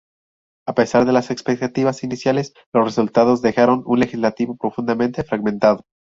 A 0.67 0.73
pesar 0.73 1.05
de 1.05 1.11
las 1.11 1.29
expectativas 1.29 2.03
iniciales, 2.03 2.53
los 2.73 2.83
resultados 2.85 3.43
dejaron 3.43 3.83
un 3.85 3.99
legislativo 3.99 4.57
profundamente 4.57 5.23
fragmentado. 5.23 5.85